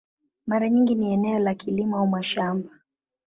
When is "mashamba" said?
2.07-2.69